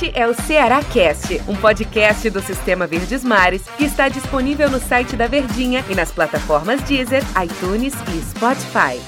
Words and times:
Este 0.00 0.16
é 0.16 0.28
o 0.28 0.32
Ceará 0.32 0.80
Cast, 0.80 1.40
um 1.48 1.56
podcast 1.56 2.30
do 2.30 2.40
Sistema 2.40 2.86
Verdes 2.86 3.24
Mares 3.24 3.68
que 3.76 3.82
está 3.82 4.08
disponível 4.08 4.70
no 4.70 4.78
site 4.78 5.16
da 5.16 5.26
Verdinha 5.26 5.84
e 5.90 5.94
nas 5.96 6.12
plataformas 6.12 6.80
Deezer, 6.84 7.20
iTunes 7.42 7.94
e 7.94 8.22
Spotify. 8.30 9.02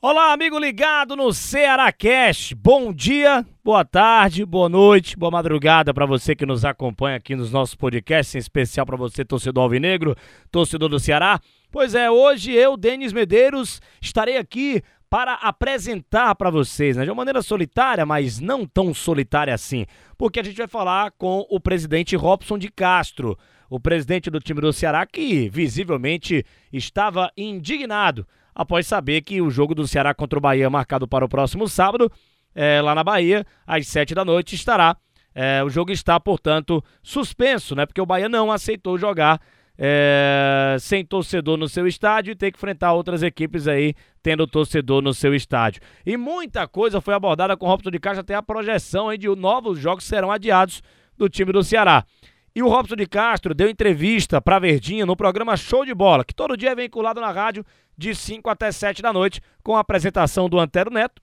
Olá, 0.00 0.32
amigo 0.32 0.58
ligado 0.58 1.14
no 1.14 1.34
Ceará 1.34 1.92
Cast. 1.92 2.54
Bom 2.54 2.94
dia, 2.94 3.44
boa 3.62 3.84
tarde, 3.84 4.46
boa 4.46 4.70
noite, 4.70 5.18
boa 5.18 5.30
madrugada 5.30 5.92
para 5.92 6.06
você 6.06 6.34
que 6.34 6.46
nos 6.46 6.64
acompanha 6.64 7.18
aqui 7.18 7.36
nos 7.36 7.52
nossos 7.52 7.74
podcasts, 7.74 8.34
em 8.34 8.38
especial 8.38 8.86
para 8.86 8.96
você, 8.96 9.22
torcedor 9.22 9.64
alvinegro, 9.64 10.16
torcedor 10.50 10.88
do 10.88 10.98
Ceará. 10.98 11.38
Pois 11.70 11.94
é, 11.94 12.10
hoje 12.10 12.52
eu, 12.52 12.78
Denis 12.78 13.12
Medeiros, 13.12 13.82
estarei 14.00 14.38
aqui 14.38 14.82
para 15.14 15.34
apresentar 15.34 16.34
para 16.34 16.50
vocês, 16.50 16.96
né, 16.96 17.04
de 17.04 17.10
uma 17.10 17.18
maneira 17.18 17.40
solitária, 17.40 18.04
mas 18.04 18.40
não 18.40 18.66
tão 18.66 18.92
solitária 18.92 19.54
assim, 19.54 19.86
porque 20.18 20.40
a 20.40 20.42
gente 20.42 20.56
vai 20.56 20.66
falar 20.66 21.12
com 21.12 21.46
o 21.48 21.60
presidente 21.60 22.16
Robson 22.16 22.58
de 22.58 22.68
Castro, 22.68 23.38
o 23.70 23.78
presidente 23.78 24.28
do 24.28 24.40
time 24.40 24.60
do 24.60 24.72
Ceará, 24.72 25.06
que 25.06 25.48
visivelmente 25.48 26.44
estava 26.72 27.30
indignado 27.36 28.26
após 28.52 28.88
saber 28.88 29.20
que 29.20 29.40
o 29.40 29.50
jogo 29.50 29.72
do 29.72 29.86
Ceará 29.86 30.12
contra 30.12 30.36
o 30.36 30.42
Bahia, 30.42 30.68
marcado 30.68 31.06
para 31.06 31.24
o 31.24 31.28
próximo 31.28 31.68
sábado, 31.68 32.10
é, 32.52 32.82
lá 32.82 32.92
na 32.92 33.04
Bahia, 33.04 33.46
às 33.64 33.86
sete 33.86 34.16
da 34.16 34.24
noite, 34.24 34.56
estará. 34.56 34.96
É, 35.32 35.62
o 35.62 35.70
jogo 35.70 35.92
está, 35.92 36.18
portanto, 36.18 36.82
suspenso, 37.04 37.76
né? 37.76 37.86
Porque 37.86 38.00
o 38.00 38.06
Bahia 38.06 38.28
não 38.28 38.50
aceitou 38.50 38.98
jogar 38.98 39.40
é, 39.78 40.76
sem 40.78 41.04
torcedor 41.04 41.56
no 41.56 41.68
seu 41.68 41.86
estádio 41.86 42.32
e 42.32 42.36
ter 42.36 42.50
que 42.50 42.56
enfrentar 42.56 42.92
outras 42.92 43.22
equipes 43.22 43.66
aí 43.66 43.94
tendo 44.22 44.46
torcedor 44.46 45.02
no 45.02 45.12
seu 45.12 45.34
estádio. 45.34 45.82
E 46.06 46.16
muita 46.16 46.66
coisa 46.68 47.00
foi 47.00 47.14
abordada 47.14 47.56
com 47.56 47.66
o 47.66 47.68
Robson 47.68 47.90
de 47.90 47.98
Castro, 47.98 48.20
até 48.20 48.34
a 48.34 48.42
projeção 48.42 49.08
aí 49.08 49.18
de 49.18 49.28
novos 49.28 49.78
jogos 49.78 50.04
serão 50.04 50.30
adiados 50.30 50.82
do 51.16 51.28
time 51.28 51.52
do 51.52 51.62
Ceará. 51.62 52.04
E 52.54 52.62
o 52.62 52.68
Robson 52.68 52.94
de 52.94 53.06
Castro 53.06 53.52
deu 53.52 53.68
entrevista 53.68 54.40
para 54.40 54.60
Verdinha 54.60 55.04
no 55.04 55.16
programa 55.16 55.56
Show 55.56 55.84
de 55.84 55.92
Bola, 55.92 56.24
que 56.24 56.34
todo 56.34 56.56
dia 56.56 56.70
é 56.70 56.74
vinculado 56.74 57.20
na 57.20 57.32
rádio 57.32 57.64
de 57.98 58.14
5 58.14 58.48
até 58.48 58.70
7 58.70 59.02
da 59.02 59.12
noite, 59.12 59.40
com 59.62 59.76
a 59.76 59.80
apresentação 59.80 60.48
do 60.48 60.58
Antero 60.58 60.90
Neto, 60.90 61.20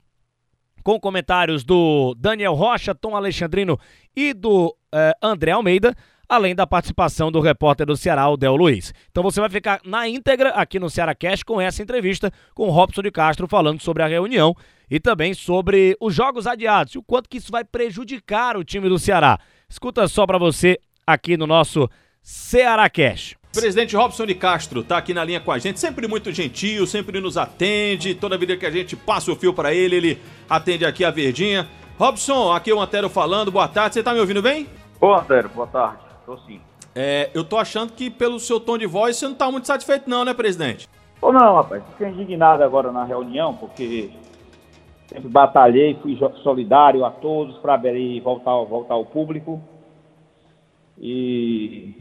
com 0.84 1.00
comentários 1.00 1.64
do 1.64 2.14
Daniel 2.18 2.54
Rocha, 2.54 2.94
Tom 2.94 3.16
Alexandrino 3.16 3.80
e 4.16 4.34
do 4.34 4.76
eh, 4.94 5.14
André 5.22 5.52
Almeida 5.52 5.96
além 6.32 6.56
da 6.56 6.66
participação 6.66 7.30
do 7.30 7.42
repórter 7.42 7.86
do 7.86 7.98
Ceará, 7.98 8.30
o 8.30 8.38
Del 8.38 8.56
Luiz. 8.56 8.94
Então 9.12 9.22
você 9.22 9.42
vai 9.42 9.50
ficar 9.50 9.82
na 9.84 10.08
íntegra 10.08 10.52
aqui 10.52 10.80
no 10.80 10.90
Ceará 10.90 11.14
Cast 11.14 11.44
com 11.44 11.60
essa 11.60 11.84
entrevista 11.84 12.32
com 12.56 12.70
o 12.70 12.72
Robson 12.72 13.02
de 13.02 13.12
Castro 13.12 13.50
falando 13.50 13.82
sobre 13.82 14.02
a 14.02 14.08
reunião 14.08 14.56
e 14.90 14.98
também 14.98 15.34
sobre 15.34 15.98
os 16.00 16.16
jogos 16.16 16.48
adiados 16.48 16.96
e 16.96 16.98
o 16.98 17.04
quanto 17.04 17.28
que 17.28 17.36
isso 17.36 17.52
vai 17.52 17.66
prejudicar 17.66 18.56
o 18.56 18.64
time 18.64 18.88
do 18.88 18.98
Ceará. 18.98 19.38
Escuta 19.68 20.08
só 20.08 20.26
para 20.26 20.38
você 20.38 20.80
aqui 21.06 21.36
no 21.36 21.46
nosso 21.46 21.90
Ceará 22.22 22.90
Cast. 22.90 23.38
Presidente 23.52 23.98
Robson 23.98 24.26
de 24.26 24.36
Castro 24.36 24.80
está 24.80 24.98
aqui 24.98 25.14
na 25.14 25.26
linha 25.26 25.42
com 25.42 25.52
a 25.52 25.60
gente, 25.60 25.82
sempre 25.82 26.08
muito 26.08 26.32
gentil, 26.32 26.88
sempre 26.88 27.20
nos 27.20 27.36
atende. 27.36 28.16
Toda 28.16 28.38
vida 28.38 28.56
que 28.56 28.66
a 28.66 28.72
gente 28.72 28.96
passa 28.96 29.34
o 29.34 29.36
fio 29.36 29.54
para 29.54 29.74
ele, 29.74 29.98
ele 29.98 30.22
atende 30.50 30.86
aqui 30.86 31.04
a 31.04 31.12
Verdinha. 31.12 31.68
Robson, 32.00 32.54
aqui 32.54 32.72
é 32.72 32.74
o 32.74 32.80
Antero 32.80 33.10
falando, 33.10 33.52
boa 33.52 33.68
tarde, 33.68 33.96
você 33.96 34.00
está 34.00 34.14
me 34.14 34.22
ouvindo 34.22 34.42
bem? 34.42 34.66
Ô 35.02 35.14
Antero, 35.14 35.50
boa 35.50 35.68
tarde. 35.68 36.11
Tô 36.26 36.38
sim. 36.38 36.60
É, 36.96 37.30
eu 37.34 37.44
tô 37.44 37.58
achando 37.58 37.94
que 37.94 38.10
pelo 38.10 38.40
seu 38.40 38.60
tom 38.60 38.78
de 38.78 38.86
voz 38.86 39.16
você 39.16 39.28
não 39.28 39.36
tá 39.36 39.50
muito 39.50 39.68
satisfeito 39.68 40.10
não, 40.10 40.26
né, 40.26 40.34
presidente? 40.34 40.88
Ou 41.22 41.32
não, 41.32 41.56
rapaz. 41.56 41.84
Fiquei 41.92 42.10
indignado 42.10 42.64
agora 42.64 42.92
na 42.92 43.04
reunião, 43.04 43.54
porque 43.54 44.10
sempre 45.08 45.30
batalhei, 45.30 45.96
fui 46.02 46.18
solidário 46.44 47.06
a 47.06 47.12
todos 47.12 47.58
para 47.58 47.80
voltar, 48.24 48.52
voltar 48.64 48.96
ao 48.96 49.06
público. 49.06 49.62
E 50.98 51.94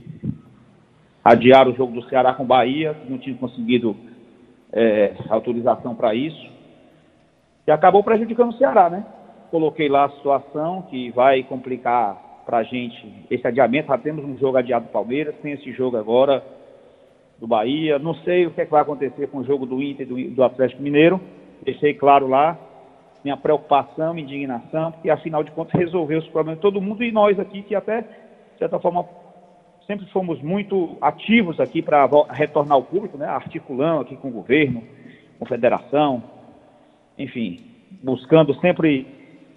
adiar 1.24 1.68
o 1.68 1.74
jogo 1.74 2.00
do 2.00 2.08
Ceará 2.08 2.34
com 2.34 2.44
Bahia, 2.44 2.96
não 3.08 3.18
tinha 3.18 3.36
conseguido 3.36 3.96
é, 4.72 5.14
autorização 5.28 5.94
para 5.94 6.14
isso. 6.14 6.50
E 7.66 7.70
acabou 7.70 8.02
prejudicando 8.02 8.50
o 8.50 8.58
Ceará, 8.58 8.90
né? 8.90 9.04
Coloquei 9.50 9.88
lá 9.88 10.06
a 10.06 10.10
situação 10.10 10.82
que 10.82 11.10
vai 11.10 11.42
complicar 11.42 12.29
para 12.50 12.58
a 12.58 12.62
gente 12.64 13.06
esse 13.30 13.46
adiamento. 13.46 13.86
Já 13.86 13.96
temos 13.96 14.24
um 14.24 14.36
jogo 14.36 14.56
adiado 14.56 14.86
do 14.86 14.90
Palmeiras, 14.90 15.36
tem 15.40 15.52
esse 15.52 15.70
jogo 15.70 15.96
agora 15.96 16.42
do 17.38 17.46
Bahia. 17.46 17.96
Não 17.96 18.12
sei 18.16 18.44
o 18.44 18.50
que, 18.50 18.60
é 18.60 18.64
que 18.64 18.72
vai 18.72 18.82
acontecer 18.82 19.28
com 19.28 19.38
o 19.38 19.44
jogo 19.44 19.64
do 19.64 19.80
Inter 19.80 20.04
e 20.04 20.28
do, 20.28 20.34
do 20.34 20.42
Atlético 20.42 20.82
Mineiro. 20.82 21.20
Deixei 21.62 21.94
claro 21.94 22.26
lá 22.26 22.58
minha 23.22 23.36
preocupação, 23.36 24.14
minha 24.14 24.26
indignação, 24.26 24.90
porque 24.90 25.08
afinal 25.08 25.44
de 25.44 25.52
contas 25.52 25.78
resolveu 25.78 26.18
os 26.18 26.26
problemas 26.26 26.56
de 26.56 26.62
todo 26.62 26.80
mundo 26.80 27.04
e 27.04 27.12
nós 27.12 27.38
aqui 27.38 27.62
que 27.62 27.76
até, 27.76 28.00
de 28.00 28.58
certa 28.58 28.80
forma, 28.80 29.06
sempre 29.86 30.06
fomos 30.06 30.42
muito 30.42 30.96
ativos 31.00 31.60
aqui 31.60 31.80
para 31.80 32.08
retornar 32.30 32.72
ao 32.72 32.82
público, 32.82 33.16
né? 33.16 33.26
articulando 33.26 34.00
aqui 34.00 34.16
com 34.16 34.26
o 34.26 34.32
governo, 34.32 34.82
com 35.38 35.44
a 35.44 35.48
federação, 35.48 36.20
enfim, 37.16 37.60
buscando 38.02 38.52
sempre 38.54 39.06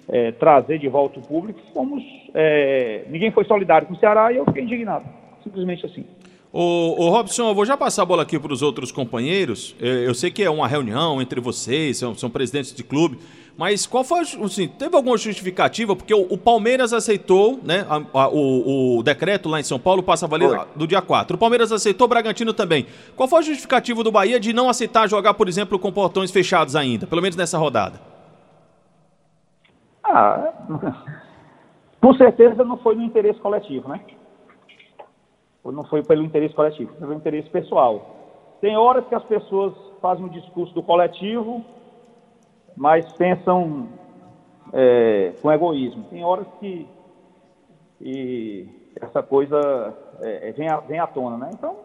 é, 0.10 0.32
trazer 0.32 0.80
de 0.80 0.88
volta 0.88 1.20
o 1.20 1.24
público, 1.24 1.60
fomos. 1.74 2.04
É, 2.34 3.06
ninguém 3.10 3.32
foi 3.32 3.46
solidário 3.46 3.88
com 3.88 3.94
o 3.94 3.98
Ceará 3.98 4.32
e 4.32 4.38
eu 4.38 4.46
fiquei 4.46 4.64
indignado. 4.64 5.06
Simplesmente 5.44 5.86
assim. 5.86 6.06
Ô, 6.52 6.96
ô 7.00 7.10
Robson, 7.10 7.50
eu 7.50 7.56
vou 7.56 7.66
já 7.66 7.76
passar 7.76 8.04
a 8.04 8.06
bola 8.06 8.22
aqui 8.22 8.38
para 8.38 8.54
os 8.54 8.62
outros 8.62 8.92
companheiros. 8.92 9.76
É, 9.82 10.08
eu 10.08 10.14
sei 10.14 10.30
que 10.30 10.44
é 10.44 10.50
uma 10.50 10.68
reunião 10.68 11.20
entre 11.20 11.42
vocês, 11.42 11.98
são, 11.98 12.14
são 12.14 12.30
presidentes 12.30 12.74
de 12.74 12.84
clube. 12.84 13.18
Mas 13.58 13.86
qual 13.86 14.04
foi, 14.04 14.22
assim, 14.22 14.68
teve 14.68 14.96
alguma 14.96 15.18
justificativa? 15.18 15.96
Porque 15.96 16.14
o, 16.14 16.22
o 16.30 16.38
Palmeiras 16.38 16.92
aceitou, 16.92 17.60
né, 17.64 17.86
a, 17.88 18.22
a, 18.22 18.30
o, 18.30 18.98
o, 18.98 19.04
decreto 19.04 19.48
lá 19.48 19.60
em 19.60 19.64
São 19.64 19.80
Paulo 19.80 20.02
passa 20.02 20.26
a 20.26 20.30
valer 20.30 20.50
foi. 20.50 20.66
do 20.76 20.88
dia 20.88 21.02
4. 21.02 21.36
O 21.36 21.40
Palmeiras 21.40 21.72
aceitou, 21.72 22.06
o 22.06 22.08
Bragantino 22.08 22.54
também. 22.54 22.86
Qual 23.16 23.30
foi 23.30 23.40
a 23.40 23.44
justificativa 23.44 24.04
do 24.04 24.12
Bahia 24.12 24.40
de 24.40 24.54
não 24.54 24.70
aceitar 24.70 25.08
jogar, 25.08 25.36
por 25.36 25.48
exemplo, 25.48 25.78
com 25.78 25.92
portões 25.92 26.32
fechados 26.32 26.76
ainda, 26.76 27.06
pelo 27.06 27.22
menos 27.22 27.36
nessa 27.36 27.58
rodada? 27.58 28.13
Ah, 30.04 30.54
com 32.02 32.14
certeza 32.16 32.64
não 32.64 32.78
foi 32.78 32.96
no 32.96 33.04
interesse 33.04 33.40
coletivo, 33.40 33.88
né? 33.90 34.02
Não 35.64 35.86
foi 35.86 36.04
pelo 36.04 36.24
interesse 36.24 36.54
coletivo, 36.54 36.92
foi 36.92 37.00
pelo 37.00 37.14
interesse 37.14 37.50
pessoal. 37.50 38.58
Tem 38.60 38.76
horas 38.76 39.06
que 39.08 39.16
as 39.16 39.24
pessoas 39.24 39.74
fazem 40.02 40.26
um 40.26 40.30
discurso 40.30 40.74
do 40.74 40.84
coletivo, 40.84 41.64
mas 42.76 43.10
pensam 43.14 43.88
é, 44.74 45.34
com 45.42 45.52
egoísmo. 45.52 46.04
Tem 46.10 46.24
horas 46.24 46.48
que, 46.60 46.86
que 48.00 48.94
essa 49.02 49.24
coisa 49.24 49.94
é, 50.22 50.52
vem, 50.52 50.70
à, 50.70 50.78
vem 50.82 51.00
à 51.00 51.08
tona, 51.08 51.38
né? 51.38 51.50
Então, 51.54 51.78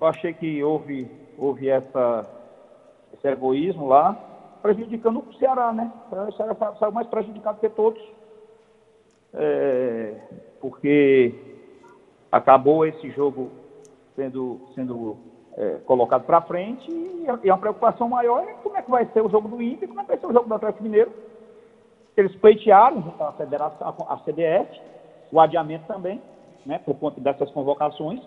eu 0.00 0.06
achei 0.06 0.32
que 0.32 0.62
houve, 0.62 1.10
houve 1.36 1.68
essa, 1.68 2.26
esse 3.14 3.26
egoísmo 3.26 3.88
lá, 3.88 4.16
prejudicando 4.62 5.20
o 5.20 5.34
Ceará, 5.34 5.72
né? 5.72 5.92
O 6.10 6.32
Ceará 6.32 6.54
saiu 6.78 6.92
mais 6.92 7.06
prejudicado 7.08 7.60
que 7.60 7.68
todos, 7.68 8.02
é, 9.34 10.14
porque 10.60 11.34
acabou 12.30 12.84
esse 12.86 13.10
jogo 13.10 13.50
sendo, 14.14 14.60
sendo 14.74 15.16
é, 15.56 15.76
colocado 15.86 16.24
para 16.24 16.40
frente 16.42 16.90
e 16.90 17.16
e 17.42 17.50
a, 17.50 17.56
preocupação 17.56 18.08
maior 18.08 18.44
é 18.48 18.54
como 18.62 18.76
é 18.76 18.82
que 18.82 18.90
vai 18.90 19.04
ser 19.06 19.20
o 19.20 19.28
jogo 19.28 19.48
do 19.48 19.60
Inter, 19.60 19.88
como 19.88 20.00
é 20.00 20.04
que 20.04 20.10
vai 20.10 20.18
ser 20.18 20.26
o 20.26 20.32
jogo 20.32 20.48
do 20.48 20.54
Atlético 20.54 20.84
Mineiro. 20.84 21.12
Eles 22.16 22.34
pleitearam 22.36 23.02
junto 23.02 23.22
à 23.22 23.32
federação, 23.32 23.94
a 24.08 24.18
CDF, 24.18 24.80
o 25.32 25.40
adiamento 25.40 25.86
também, 25.86 26.22
né, 26.64 26.78
por 26.78 26.94
conta 26.94 27.20
dessas 27.20 27.50
convocações. 27.50 28.20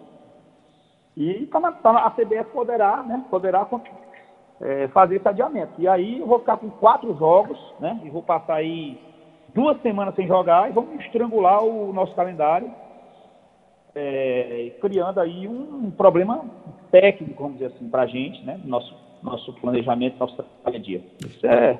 E 1.15 1.47
tá 1.47 1.71
tá 1.71 2.05
a 2.05 2.11
CBF 2.11 2.51
poderá, 2.51 3.03
né, 3.03 3.25
poderá 3.29 3.65
é, 4.61 4.87
fazer 4.89 5.17
esse 5.17 5.27
adiamento. 5.27 5.73
E 5.77 5.87
aí 5.87 6.19
eu 6.19 6.27
vou 6.27 6.39
ficar 6.39 6.57
com 6.57 6.69
quatro 6.69 7.15
jogos, 7.17 7.57
né? 7.79 7.99
E 8.03 8.09
vou 8.09 8.21
passar 8.21 8.55
aí 8.55 8.99
duas 9.53 9.81
semanas 9.81 10.15
sem 10.15 10.27
jogar 10.27 10.69
e 10.69 10.73
vamos 10.73 11.03
estrangular 11.03 11.63
o 11.63 11.91
nosso 11.93 12.13
calendário, 12.15 12.71
é, 13.95 14.73
criando 14.81 15.19
aí 15.19 15.47
um 15.47 15.91
problema 15.91 16.45
técnico, 16.91 17.43
vamos 17.43 17.57
dizer 17.57 17.73
assim, 17.73 17.89
para 17.89 18.03
a 18.03 18.07
gente, 18.07 18.43
né? 18.43 18.59
Nosso, 18.65 18.95
nosso 19.23 19.53
planejamento, 19.53 20.19
nosso 20.19 20.43
dia. 20.79 21.03
Isso 21.25 21.45
é 21.45 21.79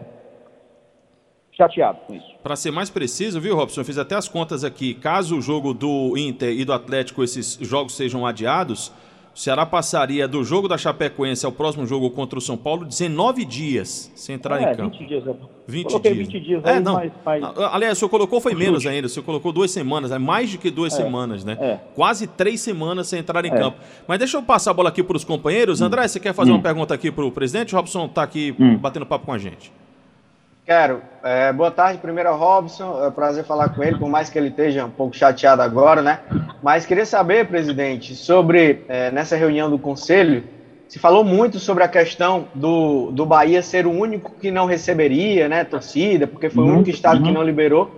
chateado 1.59 1.99
com 2.07 2.15
isso. 2.15 2.35
Para 2.41 2.55
ser 2.55 2.71
mais 2.71 2.89
preciso, 2.89 3.41
viu, 3.41 3.55
Robson? 3.55 3.81
Eu 3.81 3.85
fiz 3.85 3.97
até 3.97 4.15
as 4.15 4.29
contas 4.29 4.63
aqui. 4.63 4.93
Caso 4.93 5.37
o 5.37 5.41
jogo 5.41 5.73
do 5.73 6.17
Inter 6.17 6.51
e 6.51 6.63
do 6.63 6.71
Atlético, 6.71 7.21
esses 7.21 7.55
jogos 7.61 7.95
sejam 7.95 8.25
adiados, 8.25 8.93
o 9.39 9.41
Ceará 9.41 9.65
passaria 9.65 10.27
do 10.27 10.43
jogo 10.43 10.67
da 10.67 10.77
Chapecoense 10.77 11.45
ao 11.45 11.51
próximo 11.53 11.87
jogo 11.87 12.09
contra 12.09 12.37
o 12.37 12.41
São 12.41 12.57
Paulo 12.57 12.83
19 12.83 13.45
dias 13.45 14.11
sem 14.13 14.35
entrar 14.35 14.61
é, 14.61 14.73
em 14.73 14.75
campo. 14.75 14.97
20 14.97 15.07
dias. 15.07 15.23
20 15.65 15.85
Coloquei 15.85 16.13
dias. 16.13 16.27
20 16.27 16.39
dias. 16.41 16.63
É, 16.65 16.79
não. 16.81 16.95
Mais, 16.95 17.11
mais... 17.25 17.43
Aliás, 17.71 17.97
o 17.97 17.99
senhor 17.99 18.09
colocou 18.09 18.41
foi 18.41 18.53
menos 18.53 18.85
ainda. 18.85 19.07
O 19.07 19.09
senhor 19.09 19.23
colocou 19.23 19.53
duas 19.53 19.71
semanas, 19.71 20.11
é 20.11 20.19
mais 20.19 20.51
do 20.51 20.57
que 20.57 20.69
duas 20.69 20.91
é, 20.91 20.97
semanas, 20.97 21.45
né? 21.45 21.57
É. 21.61 21.79
Quase 21.95 22.27
três 22.27 22.59
semanas 22.59 23.07
sem 23.07 23.19
entrar 23.19 23.45
em 23.45 23.51
é. 23.51 23.57
campo. 23.57 23.77
Mas 24.05 24.19
deixa 24.19 24.35
eu 24.35 24.43
passar 24.43 24.71
a 24.71 24.73
bola 24.73 24.89
aqui 24.89 25.01
para 25.01 25.15
os 25.15 25.23
companheiros. 25.23 25.79
Hum. 25.79 25.85
André, 25.85 26.05
você 26.05 26.19
quer 26.19 26.33
fazer 26.33 26.51
hum. 26.51 26.55
uma 26.55 26.61
pergunta 26.61 26.93
aqui 26.93 27.09
para 27.09 27.23
o 27.23 27.31
presidente? 27.31 27.73
O 27.73 27.77
Robson 27.77 28.07
está 28.07 28.23
aqui 28.23 28.53
hum. 28.59 28.77
batendo 28.77 29.05
papo 29.05 29.25
com 29.25 29.31
a 29.31 29.37
gente. 29.37 29.71
Quero. 30.69 31.01
É, 31.23 31.51
boa 31.51 31.71
tarde, 31.71 31.97
primeiro 31.97 32.29
ao 32.29 32.37
Robson. 32.37 33.03
É 33.03 33.07
um 33.07 33.11
prazer 33.11 33.43
falar 33.43 33.69
com 33.69 33.83
ele, 33.83 33.97
por 33.97 34.07
mais 34.07 34.29
que 34.29 34.37
ele 34.37 34.49
esteja 34.49 34.85
um 34.85 34.89
pouco 34.91 35.15
chateado 35.15 35.63
agora, 35.63 36.03
né? 36.03 36.19
Mas 36.61 36.85
queria 36.85 37.07
saber, 37.07 37.47
presidente, 37.47 38.13
sobre 38.13 38.83
é, 38.87 39.09
nessa 39.09 39.35
reunião 39.35 39.67
do 39.67 39.79
conselho, 39.79 40.43
se 40.87 40.99
falou 40.99 41.23
muito 41.23 41.57
sobre 41.57 41.83
a 41.83 41.87
questão 41.87 42.49
do, 42.53 43.09
do 43.09 43.25
Bahia 43.25 43.63
ser 43.63 43.87
o 43.87 43.91
único 43.91 44.35
que 44.39 44.51
não 44.51 44.67
receberia, 44.67 45.49
né, 45.49 45.63
torcida, 45.63 46.27
porque 46.27 46.51
foi 46.51 46.63
uhum, 46.63 46.69
o 46.69 46.73
único 46.75 46.91
estado 46.91 47.17
uhum. 47.17 47.23
que 47.23 47.31
não 47.31 47.41
liberou. 47.41 47.89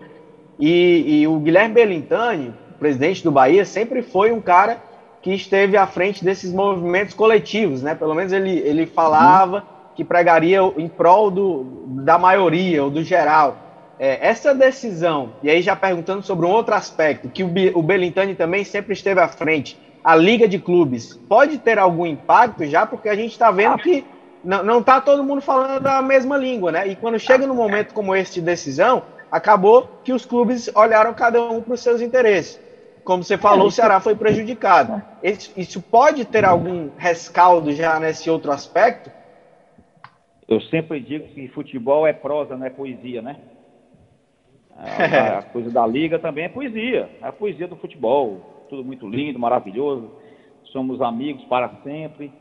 E, 0.57 1.23
e 1.23 1.27
o 1.27 1.39
Guilherme 1.39 1.73
Belintani, 1.73 2.53
presidente 2.79 3.21
do 3.21 3.33
Bahia, 3.33 3.65
sempre 3.65 4.01
foi 4.01 4.31
um 4.31 4.39
cara 4.39 4.77
que 5.21 5.33
esteve 5.33 5.75
à 5.75 5.85
frente 5.85 6.23
desses 6.23 6.53
movimentos 6.53 7.13
coletivos, 7.13 7.83
né? 7.83 7.95
Pelo 7.95 8.15
menos 8.15 8.31
ele, 8.31 8.59
ele 8.59 8.85
falava. 8.85 9.57
Uhum 9.57 9.70
que 9.95 10.03
pregaria 10.03 10.59
em 10.77 10.87
prol 10.87 11.29
do, 11.29 11.63
da 12.03 12.17
maioria 12.17 12.83
ou 12.83 12.89
do 12.89 13.03
geral. 13.03 13.57
É, 13.99 14.27
essa 14.27 14.53
decisão, 14.55 15.33
e 15.43 15.49
aí 15.49 15.61
já 15.61 15.75
perguntando 15.75 16.23
sobre 16.23 16.45
um 16.45 16.49
outro 16.49 16.73
aspecto, 16.73 17.29
que 17.29 17.43
o, 17.43 17.51
o 17.75 17.83
Belintani 17.83 18.33
também 18.33 18.63
sempre 18.63 18.93
esteve 18.93 19.19
à 19.19 19.27
frente, 19.27 19.79
a 20.03 20.15
Liga 20.15 20.47
de 20.47 20.57
Clubes, 20.57 21.19
pode 21.29 21.59
ter 21.59 21.77
algum 21.77 22.05
impacto 22.05 22.65
já? 22.65 22.85
Porque 22.85 23.07
a 23.07 23.15
gente 23.15 23.31
está 23.31 23.51
vendo 23.51 23.77
que 23.77 24.03
não 24.43 24.79
está 24.79 24.99
todo 24.99 25.23
mundo 25.23 25.41
falando 25.41 25.85
a 25.85 26.01
mesma 26.01 26.35
língua, 26.35 26.71
né? 26.71 26.87
E 26.87 26.95
quando 26.95 27.19
chega 27.19 27.45
num 27.45 27.53
momento 27.53 27.93
como 27.93 28.15
esse 28.15 28.33
de 28.33 28.41
decisão, 28.41 29.03
acabou 29.31 29.87
que 30.03 30.11
os 30.11 30.25
clubes 30.25 30.69
olharam 30.73 31.13
cada 31.13 31.41
um 31.41 31.61
para 31.61 31.75
os 31.75 31.81
seus 31.81 32.01
interesses. 32.01 32.59
Como 33.03 33.23
você 33.23 33.37
falou, 33.37 33.67
o 33.67 33.71
Ceará 33.71 33.99
foi 33.99 34.15
prejudicado. 34.15 35.01
Isso 35.55 35.81
pode 35.81 36.25
ter 36.25 36.45
algum 36.45 36.89
rescaldo 36.97 37.71
já 37.71 37.99
nesse 37.99 38.29
outro 38.29 38.51
aspecto? 38.51 39.11
Eu 40.51 40.59
sempre 40.63 40.99
digo 40.99 41.29
que 41.29 41.47
futebol 41.47 42.05
é 42.05 42.11
prosa, 42.11 42.57
não 42.57 42.65
é 42.65 42.69
poesia, 42.69 43.21
né? 43.21 43.37
A, 44.75 45.37
a 45.37 45.41
coisa 45.43 45.71
da 45.71 45.87
liga 45.87 46.19
também 46.19 46.43
é 46.45 46.49
poesia. 46.49 47.09
É 47.21 47.27
a 47.27 47.31
poesia 47.31 47.67
do 47.67 47.77
futebol. 47.77 48.65
Tudo 48.69 48.83
muito 48.83 49.07
lindo, 49.07 49.39
maravilhoso. 49.39 50.11
Somos 50.65 51.01
amigos 51.01 51.43
para 51.45 51.69
sempre. 51.83 52.33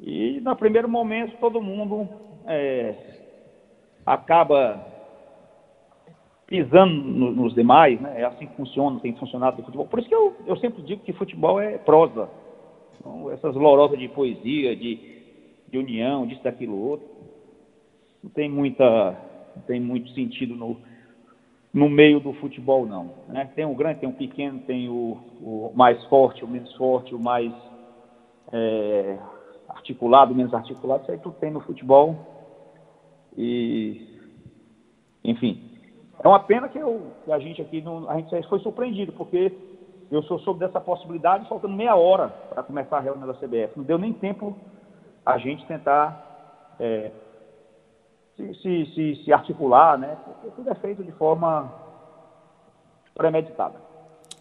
E 0.00 0.38
no 0.42 0.54
primeiro 0.56 0.88
momento 0.88 1.36
todo 1.38 1.62
mundo 1.62 2.08
é, 2.46 2.94
acaba 4.04 4.84
pisando 6.46 6.92
no, 6.92 7.30
nos 7.30 7.54
demais, 7.54 7.98
né? 8.00 8.20
É 8.20 8.24
assim 8.24 8.46
que 8.46 8.56
funciona, 8.56 9.00
tem 9.00 9.14
funcionado 9.14 9.62
o 9.62 9.64
futebol. 9.64 9.86
Por 9.86 10.00
isso 10.00 10.08
que 10.08 10.14
eu, 10.14 10.36
eu 10.46 10.56
sempre 10.56 10.82
digo 10.82 11.02
que 11.02 11.12
futebol 11.14 11.58
é 11.58 11.78
prosa. 11.78 12.28
Então, 12.98 13.30
essas 13.30 13.54
lorosas 13.54 13.98
de 13.98 14.08
poesia, 14.08 14.76
de, 14.76 15.23
de 15.68 15.78
união, 15.78 16.26
disso, 16.26 16.42
daquilo, 16.42 16.76
outro 16.76 17.14
não 18.24 18.30
tem 18.30 18.48
muita, 18.48 19.16
não 19.54 19.62
tem 19.66 19.78
muito 19.78 20.08
sentido 20.12 20.56
no, 20.56 20.78
no 21.72 21.90
meio 21.90 22.20
do 22.20 22.32
futebol 22.34 22.86
não. 22.86 23.10
Né? 23.28 23.50
Tem 23.54 23.66
o 23.66 23.74
grande, 23.74 24.00
tem 24.00 24.08
o 24.08 24.14
pequeno, 24.14 24.60
tem 24.60 24.88
o, 24.88 25.18
o 25.42 25.72
mais 25.74 26.02
forte, 26.06 26.42
o 26.42 26.48
menos 26.48 26.74
forte, 26.74 27.14
o 27.14 27.18
mais 27.18 27.52
é, 28.50 29.18
articulado, 29.68 30.32
o 30.32 30.34
menos 30.34 30.54
articulado, 30.54 31.02
isso 31.02 31.12
aí 31.12 31.18
tudo 31.18 31.36
tem 31.38 31.50
no 31.50 31.60
futebol. 31.60 32.16
E 33.36 34.08
enfim. 35.22 35.60
É 36.22 36.26
uma 36.26 36.40
pena 36.40 36.68
que, 36.68 36.78
eu, 36.78 37.12
que 37.24 37.32
a 37.32 37.38
gente 37.38 37.60
aqui 37.60 37.82
não, 37.82 38.08
a 38.08 38.16
gente 38.18 38.48
foi 38.48 38.60
surpreendido, 38.60 39.12
porque 39.12 39.52
eu 40.10 40.22
sou 40.22 40.38
sobre 40.38 40.66
dessa 40.66 40.80
possibilidade 40.80 41.46
faltando 41.48 41.74
meia 41.74 41.94
hora 41.94 42.28
para 42.28 42.62
começar 42.62 42.96
a 42.96 43.00
reunião 43.00 43.26
da 43.26 43.34
CBF. 43.34 43.76
Não 43.76 43.84
deu 43.84 43.98
nem 43.98 44.14
tempo 44.14 44.56
a 45.24 45.38
gente 45.38 45.64
tentar 45.66 46.74
é, 46.78 47.10
se, 48.36 48.54
se, 48.54 48.94
se, 48.94 49.24
se 49.24 49.32
articular, 49.32 49.98
né? 49.98 50.16
Porque 50.24 50.48
tudo 50.56 50.70
é 50.70 50.74
feito 50.74 51.02
de 51.02 51.12
forma 51.12 51.72
premeditada. 53.14 53.84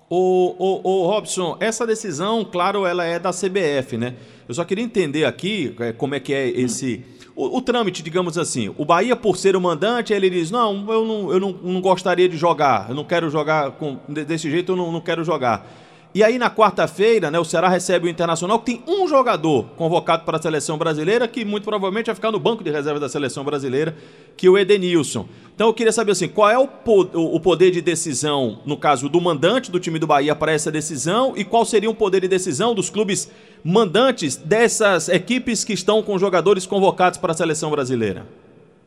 O, 0.09 0.55
o, 0.59 0.81
o, 0.83 1.07
Robson, 1.07 1.57
essa 1.59 1.87
decisão, 1.87 2.43
claro, 2.43 2.85
ela 2.85 3.03
é 3.03 3.17
da 3.17 3.31
CBF, 3.31 3.97
né? 3.97 4.15
Eu 4.47 4.53
só 4.53 4.63
queria 4.65 4.83
entender 4.83 5.25
aqui 5.25 5.75
é, 5.79 5.93
como 5.93 6.13
é 6.13 6.19
que 6.19 6.33
é 6.33 6.47
esse. 6.49 7.03
O, 7.35 7.57
o, 7.57 7.61
trâmite, 7.61 8.03
digamos 8.03 8.37
assim. 8.37 8.73
O 8.77 8.85
Bahia, 8.85 9.15
por 9.15 9.37
ser 9.37 9.55
o 9.55 9.61
mandante, 9.61 10.13
ele 10.13 10.29
diz: 10.29 10.51
Não, 10.51 10.85
eu 10.91 11.05
não, 11.05 11.31
eu 11.31 11.39
não, 11.39 11.51
não 11.51 11.81
gostaria 11.81 12.29
de 12.29 12.37
jogar, 12.37 12.89
eu 12.89 12.95
não 12.95 13.03
quero 13.03 13.29
jogar 13.29 13.71
com, 13.71 13.97
desse 14.07 14.51
jeito, 14.51 14.73
eu 14.73 14.75
não, 14.75 14.91
não 14.91 15.01
quero 15.01 15.23
jogar. 15.23 15.65
E 16.15 16.23
aí 16.23 16.37
na 16.37 16.47
quarta-feira, 16.47 17.31
né, 17.31 17.39
o 17.39 17.43
Ceará 17.43 17.67
recebe 17.67 18.05
o 18.05 18.09
Internacional, 18.09 18.59
que 18.59 18.65
tem 18.65 18.83
um 18.87 19.07
jogador 19.07 19.65
convocado 19.75 20.23
para 20.23 20.37
a 20.37 20.41
seleção 20.41 20.77
brasileira, 20.77 21.27
que 21.27 21.43
muito 21.43 21.63
provavelmente 21.63 22.05
vai 22.05 22.13
ficar 22.13 22.31
no 22.31 22.39
banco 22.39 22.63
de 22.63 22.69
reserva 22.69 22.99
da 22.99 23.09
seleção 23.09 23.43
brasileira, 23.43 23.95
que 24.37 24.45
é 24.45 24.49
o 24.49 24.55
Edenilson. 24.55 25.25
Então 25.55 25.67
eu 25.67 25.73
queria 25.73 25.91
saber 25.91 26.11
assim, 26.11 26.27
qual 26.27 26.51
é 26.51 26.57
o 26.57 27.39
poder 27.39 27.71
de 27.71 27.81
decisão, 27.81 28.59
no 28.63 28.77
caso 28.77 29.09
do 29.09 29.19
mandante 29.19 29.71
do 29.71 29.79
time 29.79 29.97
do 29.97 30.05
Bahia 30.05 30.35
para 30.35 30.51
essa 30.51 30.71
decisão, 30.71 31.33
e 31.35 31.43
qual 31.43 31.65
seria 31.65 31.89
o 31.89 31.95
poder 31.95 32.21
de 32.21 32.27
decisão 32.27 32.75
dos 32.75 32.91
clubes 32.91 33.31
mandantes 33.63 34.35
dessas 34.35 35.09
equipes 35.09 35.63
que 35.63 35.73
estão 35.73 36.03
com 36.03 36.19
jogadores 36.19 36.67
convocados 36.67 37.17
para 37.17 37.31
a 37.31 37.35
seleção 37.35 37.71
brasileira? 37.71 38.27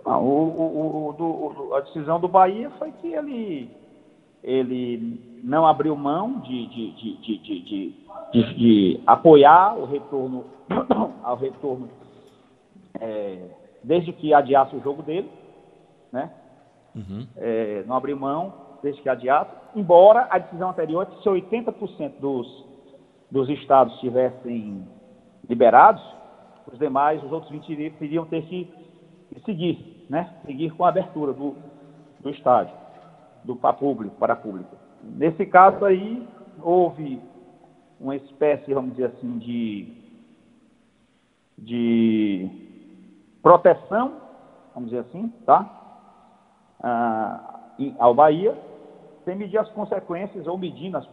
Ah, 0.04 0.18
o, 0.18 0.22
o, 0.22 1.16
o, 1.18 1.74
a 1.74 1.80
decisão 1.80 2.20
do 2.20 2.28
Bahia 2.28 2.70
foi 2.78 2.92
que 3.02 3.08
ele, 3.08 3.68
ele 4.44 5.18
não 5.46 5.64
abriu 5.64 5.94
mão 5.94 6.40
de, 6.40 6.66
de, 6.66 6.92
de, 8.32 8.54
de 8.54 9.00
apoiar 9.06 9.78
o 9.78 9.84
retorno 9.84 10.44
ao 11.22 11.36
retorno 11.36 11.88
é, 13.00 13.48
desde 13.84 14.12
que 14.12 14.34
adiasse 14.34 14.74
o 14.74 14.82
jogo 14.82 15.04
dele, 15.04 15.30
né? 16.12 16.32
Uhum. 16.96 17.28
É, 17.36 17.84
não 17.86 17.94
abriu 17.94 18.18
mão 18.18 18.52
desde 18.82 19.00
que 19.00 19.08
adiasse, 19.08 19.50
embora 19.76 20.26
a 20.30 20.38
decisão 20.38 20.70
anterior 20.70 21.06
se 21.22 21.28
80% 21.28 22.18
dos, 22.18 22.64
dos 23.30 23.48
estados 23.48 23.94
estivessem 23.94 24.84
liberados, 25.48 26.02
os 26.72 26.76
demais, 26.76 27.22
os 27.22 27.30
outros 27.30 27.52
20 27.52 27.94
iriam 28.00 28.26
ter 28.26 28.42
que 28.46 28.68
seguir, 29.44 30.06
né? 30.10 30.34
Seguir 30.44 30.72
com 30.72 30.84
a 30.84 30.88
abertura 30.88 31.32
do, 31.32 31.54
do 32.18 32.30
estádio, 32.30 32.74
do 33.44 33.54
para 33.54 33.74
público, 33.74 34.16
para 34.16 34.34
público. 34.34 34.85
Nesse 35.14 35.46
caso 35.46 35.84
aí, 35.84 36.26
houve 36.62 37.20
uma 38.00 38.16
espécie, 38.16 38.74
vamos 38.74 38.92
dizer 38.92 39.06
assim, 39.06 39.38
de, 39.38 39.92
de 41.58 42.50
proteção, 43.42 44.14
vamos 44.74 44.90
dizer 44.90 45.02
assim, 45.02 45.28
tá? 45.44 45.70
Ah, 46.82 47.60
ao 47.98 48.14
Bahia, 48.14 48.56
sem 49.24 49.36
medir 49.36 49.58
as 49.58 49.68
consequências 49.70 50.46
ou 50.46 50.56
medindo 50.56 50.96
as, 50.96 51.06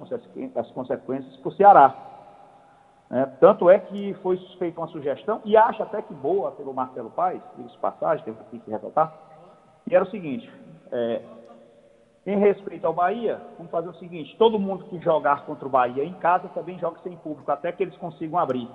as 0.55 0.71
consequências 0.71 1.35
para 1.37 1.49
o 1.49 1.53
Ceará. 1.53 1.95
É, 3.11 3.25
tanto 3.39 3.69
é 3.69 3.79
que 3.79 4.13
foi 4.15 4.37
feita 4.57 4.79
uma 4.79 4.87
sugestão, 4.87 5.41
e 5.45 5.55
acho 5.55 5.83
até 5.83 6.01
que 6.01 6.13
boa 6.15 6.51
pelo 6.51 6.73
Marcelo 6.73 7.11
Paes, 7.11 7.41
diga 7.55 7.69
passagem, 7.79 8.25
tem 8.49 8.59
que 8.59 8.71
ressaltar, 8.71 9.13
e 9.87 9.93
era 9.93 10.03
o 10.03 10.09
seguinte, 10.09 10.49
é, 10.91 11.21
em 12.25 12.37
respeito 12.37 12.87
ao 12.87 12.93
Bahia, 12.93 13.39
vamos 13.57 13.71
fazer 13.71 13.89
o 13.89 13.95
seguinte: 13.95 14.35
todo 14.37 14.59
mundo 14.59 14.85
que 14.85 14.99
jogar 14.99 15.45
contra 15.45 15.67
o 15.67 15.71
Bahia 15.71 16.03
em 16.03 16.13
casa 16.13 16.47
também 16.49 16.79
joga 16.79 16.99
sem 17.03 17.17
público, 17.17 17.51
até 17.51 17.71
que 17.71 17.83
eles 17.83 17.97
consigam 17.97 18.39
abrir. 18.39 18.67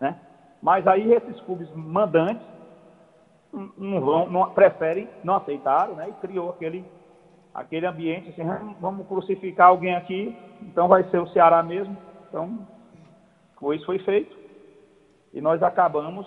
Né? 0.00 0.18
Mas 0.62 0.86
aí 0.86 1.12
esses 1.12 1.40
clubes 1.40 1.68
mandantes 1.74 2.46
não 3.76 4.00
vão, 4.00 4.30
não, 4.30 4.50
preferem, 4.50 5.08
não 5.24 5.36
aceitaram, 5.36 5.94
né? 5.94 6.08
E 6.10 6.12
criou 6.14 6.50
aquele, 6.50 6.84
aquele 7.54 7.86
ambiente 7.86 8.30
assim, 8.30 8.44
vamos 8.80 9.06
crucificar 9.06 9.68
alguém 9.68 9.96
aqui, 9.96 10.36
então 10.62 10.86
vai 10.86 11.02
ser 11.04 11.18
o 11.18 11.28
Ceará 11.28 11.62
mesmo. 11.62 11.96
Então, 12.28 12.66
isso 13.74 13.86
foi 13.86 13.98
feito. 14.00 14.36
E 15.32 15.40
nós 15.40 15.62
acabamos 15.62 16.26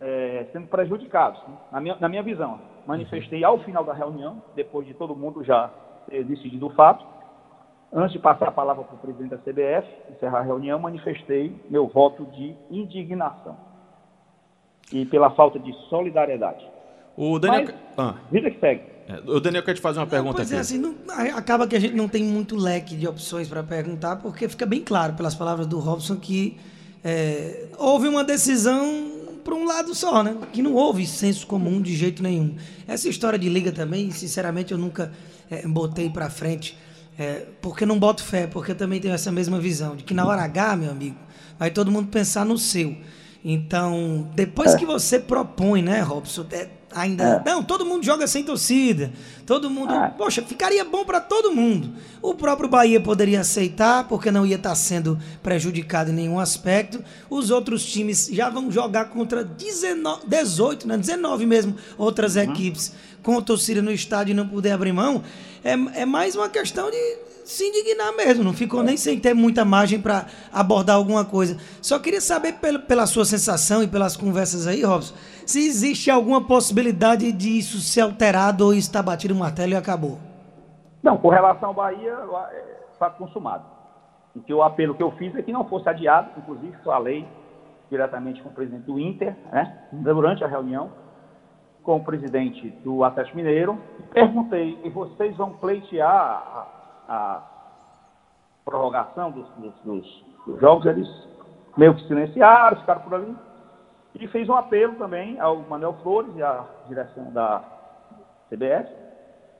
é, 0.00 0.46
sendo 0.52 0.66
prejudicados, 0.66 1.40
né? 1.46 1.56
na, 1.72 1.80
minha, 1.80 1.96
na 2.00 2.08
minha 2.08 2.22
visão 2.22 2.75
manifestei 2.86 3.42
ao 3.44 3.58
final 3.60 3.84
da 3.84 3.92
reunião, 3.92 4.42
depois 4.54 4.86
de 4.86 4.94
todo 4.94 5.14
mundo 5.14 5.44
já 5.44 5.70
ter 6.08 6.24
decidido 6.24 6.66
o 6.66 6.70
fato, 6.70 7.04
antes 7.92 8.12
de 8.12 8.18
passar 8.18 8.48
a 8.48 8.52
palavra 8.52 8.84
para 8.84 8.94
o 8.94 8.98
presidente 8.98 9.30
da 9.30 9.38
CBF, 9.38 9.88
encerrar 10.10 10.40
a 10.40 10.42
reunião, 10.42 10.78
manifestei 10.78 11.54
meu 11.68 11.86
voto 11.88 12.24
de 12.26 12.54
indignação 12.70 13.56
e 14.92 15.04
pela 15.04 15.30
falta 15.30 15.58
de 15.58 15.72
solidariedade. 15.88 16.64
O 17.16 17.38
Daniel. 17.38 17.74
Mas, 17.96 18.06
ah. 18.06 18.14
Vida 18.30 18.50
que 18.50 18.60
segue. 18.60 18.82
É, 19.08 19.30
o 19.30 19.40
Daniel 19.40 19.64
quer 19.64 19.74
te 19.74 19.80
fazer 19.80 19.98
uma 19.98 20.06
pergunta 20.06 20.36
pois 20.36 20.52
é, 20.52 20.54
aqui. 20.54 20.58
É, 20.58 20.60
assim, 20.60 20.78
não, 20.78 20.94
acaba 21.36 21.66
que 21.66 21.76
a 21.76 21.80
gente 21.80 21.94
não 21.94 22.08
tem 22.08 22.22
muito 22.22 22.56
leque 22.56 22.94
de 22.96 23.06
opções 23.06 23.48
para 23.48 23.62
perguntar, 23.62 24.16
porque 24.16 24.48
fica 24.48 24.66
bem 24.66 24.82
claro 24.82 25.14
pelas 25.14 25.34
palavras 25.34 25.66
do 25.66 25.78
Robson 25.78 26.16
que 26.16 26.58
é, 27.04 27.68
houve 27.78 28.08
uma 28.08 28.24
decisão 28.24 29.15
para 29.46 29.54
um 29.54 29.64
lado 29.64 29.94
só, 29.94 30.24
né? 30.24 30.36
Que 30.52 30.60
não 30.60 30.74
houve 30.74 31.06
senso 31.06 31.46
comum 31.46 31.80
de 31.80 31.94
jeito 31.94 32.20
nenhum. 32.20 32.56
Essa 32.84 33.08
história 33.08 33.38
de 33.38 33.48
liga 33.48 33.70
também, 33.70 34.10
sinceramente, 34.10 34.72
eu 34.72 34.78
nunca 34.78 35.12
é, 35.48 35.64
botei 35.68 36.10
para 36.10 36.28
frente, 36.28 36.76
é, 37.16 37.46
porque 37.62 37.86
não 37.86 37.96
boto 37.96 38.24
fé, 38.24 38.48
porque 38.48 38.72
eu 38.72 38.74
também 38.74 39.00
tenho 39.00 39.14
essa 39.14 39.30
mesma 39.30 39.60
visão, 39.60 39.94
de 39.94 40.02
que 40.02 40.12
na 40.12 40.26
hora 40.26 40.42
H, 40.42 40.76
meu 40.76 40.90
amigo, 40.90 41.16
vai 41.56 41.70
todo 41.70 41.92
mundo 41.92 42.08
pensar 42.08 42.44
no 42.44 42.58
seu. 42.58 42.96
Então, 43.44 44.28
depois 44.34 44.74
é. 44.74 44.78
que 44.78 44.84
você 44.84 45.20
propõe, 45.20 45.80
né, 45.80 46.00
Robson, 46.00 46.44
é, 46.50 46.68
ainda. 46.96 47.42
É. 47.44 47.50
Não, 47.50 47.62
todo 47.62 47.84
mundo 47.84 48.04
joga 48.04 48.26
sem 48.26 48.42
torcida. 48.42 49.12
Todo 49.44 49.70
mundo. 49.70 49.92
É. 49.92 50.08
Poxa, 50.10 50.42
ficaria 50.42 50.84
bom 50.84 51.04
para 51.04 51.20
todo 51.20 51.52
mundo. 51.52 51.90
O 52.22 52.34
próprio 52.34 52.68
Bahia 52.68 53.00
poderia 53.00 53.40
aceitar, 53.40 54.08
porque 54.08 54.30
não 54.30 54.46
ia 54.46 54.56
estar 54.56 54.70
tá 54.70 54.74
sendo 54.74 55.18
prejudicado 55.42 56.10
em 56.10 56.14
nenhum 56.14 56.40
aspecto. 56.40 57.04
Os 57.28 57.50
outros 57.50 57.84
times 57.84 58.28
já 58.32 58.48
vão 58.48 58.70
jogar 58.70 59.06
contra 59.06 59.44
19, 59.44 60.26
18, 60.26 60.88
né? 60.88 60.96
19 60.96 61.46
mesmo, 61.46 61.76
outras 61.98 62.36
uhum. 62.36 62.42
equipes 62.42 62.92
com 63.22 63.40
torcida 63.42 63.82
no 63.82 63.90
estádio 63.90 64.32
e 64.32 64.34
não 64.34 64.48
poder 64.48 64.70
abrir 64.70 64.92
mão. 64.92 65.22
É, 65.62 65.72
é 66.00 66.06
mais 66.06 66.34
uma 66.36 66.48
questão 66.48 66.90
de 66.90 67.18
se 67.44 67.64
indignar 67.64 68.12
mesmo, 68.16 68.42
não 68.42 68.52
ficou 68.52 68.82
nem 68.82 68.96
sem 68.96 69.20
ter 69.20 69.32
muita 69.32 69.64
margem 69.64 70.00
para 70.00 70.26
abordar 70.52 70.96
alguma 70.96 71.24
coisa. 71.24 71.56
Só 71.80 71.98
queria 71.98 72.20
saber 72.20 72.54
pela 72.88 73.06
sua 73.06 73.24
sensação 73.24 73.82
e 73.84 73.86
pelas 73.86 74.16
conversas 74.16 74.66
aí, 74.66 74.82
Robson, 74.82 75.14
se 75.46 75.60
existe 75.60 76.10
alguma 76.10 76.44
possibilidade 76.44 77.30
de 77.32 77.58
isso 77.58 77.78
ser 77.78 78.00
alterado 78.00 78.64
ou 78.64 78.74
estar 78.74 79.02
batido 79.02 79.32
o 79.32 79.38
martelo 79.38 79.72
e 79.72 79.76
acabou. 79.76 80.18
Não, 81.02 81.16
com 81.16 81.28
relação 81.28 81.68
ao 81.68 81.74
Bahia, 81.74 82.18
está 82.92 83.08
consumado. 83.10 83.64
O, 84.34 84.40
que 84.40 84.52
apelo 84.60 84.94
que 84.94 85.02
eu 85.02 85.12
fiz 85.12 85.34
é 85.36 85.42
que 85.42 85.52
não 85.52 85.64
fosse 85.68 85.88
adiado, 85.88 86.30
inclusive 86.36 86.76
falei 86.84 87.26
diretamente 87.88 88.42
com 88.42 88.48
o 88.48 88.52
presidente 88.52 88.84
do 88.84 88.98
Inter, 88.98 89.36
né, 89.52 89.84
durante 89.92 90.42
a 90.42 90.48
reunião, 90.48 90.90
com 91.84 91.96
o 91.96 92.04
presidente 92.04 92.68
do 92.82 93.04
Atlético 93.04 93.36
Mineiro, 93.36 93.78
e 94.00 94.02
perguntei, 94.02 94.76
e 94.82 94.90
vocês 94.90 95.36
vão 95.36 95.52
pleitear 95.52 96.66
a 97.08 97.42
prorrogação 98.64 99.30
dos, 99.30 99.48
dos, 99.50 99.74
dos, 99.84 100.24
dos 100.44 100.60
jogos, 100.60 100.84
eles 100.86 101.08
meio 101.76 101.94
que 101.94 102.06
silenciaram, 102.08 102.80
ficaram 102.80 103.02
por 103.02 103.14
ali. 103.14 103.36
E 104.18 104.26
fez 104.28 104.48
um 104.48 104.54
apelo 104.54 104.94
também 104.94 105.38
ao 105.40 105.58
Manuel 105.58 105.94
Flores 106.02 106.34
e 106.36 106.42
à 106.42 106.64
direção 106.88 107.30
da 107.32 107.62
CBS 108.48 108.88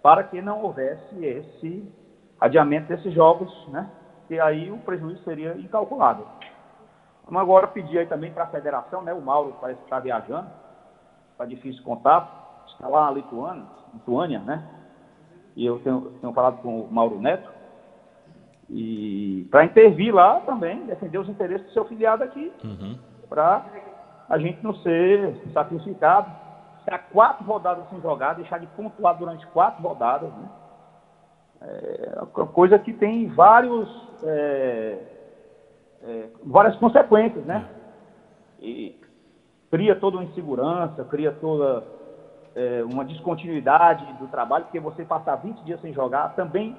para 0.02 0.22
que 0.24 0.40
não 0.40 0.62
houvesse 0.62 1.24
esse 1.24 1.92
adiamento 2.40 2.88
desses 2.88 3.12
jogos, 3.12 3.50
né? 3.68 3.90
E 4.30 4.38
aí 4.40 4.70
o 4.70 4.78
prejuízo 4.78 5.22
seria 5.24 5.54
incalculável. 5.56 6.26
Vamos 7.24 7.42
agora 7.42 7.66
pedir 7.66 7.98
aí 7.98 8.06
também 8.06 8.32
para 8.32 8.44
a 8.44 8.48
federação, 8.48 9.02
né? 9.02 9.12
O 9.12 9.20
Mauro 9.20 9.56
parece 9.60 9.78
que 9.80 9.86
está 9.86 9.98
viajando, 9.98 10.48
está 11.32 11.44
difícil 11.44 11.82
contato, 11.82 12.30
está 12.68 12.88
lá 12.88 13.06
na 13.06 13.12
Lituânia, 13.12 13.64
Lituânia, 13.94 14.38
né? 14.40 14.76
e 15.56 15.64
eu 15.64 15.78
tenho, 15.80 16.12
tenho 16.20 16.32
falado 16.34 16.60
com 16.60 16.82
o 16.82 16.92
Mauro 16.92 17.18
Neto, 17.18 17.50
e 18.68 19.46
para 19.50 19.64
intervir 19.64 20.14
lá 20.14 20.40
também, 20.40 20.84
defender 20.86 21.18
os 21.18 21.28
interesses 21.28 21.66
do 21.66 21.72
seu 21.72 21.84
filiado 21.86 22.22
aqui, 22.22 22.52
uhum. 22.62 22.98
para 23.28 23.64
a 24.28 24.38
gente 24.38 24.62
não 24.62 24.74
ser 24.76 25.36
sacrificado, 25.52 26.30
ficar 26.84 26.98
quatro 27.10 27.44
rodadas 27.44 27.88
sem 27.90 28.00
jogar, 28.00 28.34
deixar 28.34 28.58
de 28.58 28.66
pontuar 28.68 29.16
durante 29.16 29.46
quatro 29.48 29.82
rodadas, 29.82 30.30
né? 30.30 30.48
É 31.60 32.20
uma 32.20 32.46
coisa 32.46 32.78
que 32.78 32.92
tem 32.92 33.28
vários, 33.28 33.88
é, 34.22 34.98
é, 36.02 36.28
várias 36.44 36.76
consequências, 36.76 37.44
né? 37.44 37.66
E 38.60 39.00
cria 39.70 39.96
toda 39.96 40.18
uma 40.18 40.24
insegurança, 40.24 41.04
cria 41.04 41.32
toda 41.32 41.82
é, 42.54 42.84
uma 42.84 43.04
descontinuidade 43.04 44.04
do 44.14 44.26
trabalho, 44.28 44.64
porque 44.64 44.80
você 44.80 45.04
passar 45.04 45.36
20 45.36 45.64
dias 45.64 45.80
sem 45.80 45.92
jogar 45.92 46.34
também. 46.34 46.76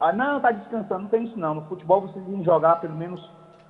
Ah, 0.00 0.12
não, 0.12 0.36
está 0.36 0.50
descansando, 0.52 1.02
não 1.02 1.08
tem 1.08 1.24
isso 1.24 1.38
não. 1.38 1.54
No 1.54 1.62
futebol 1.62 2.02
você 2.02 2.20
tem 2.20 2.38
que 2.38 2.44
jogar 2.44 2.80
pelo 2.80 2.94
menos 2.94 3.20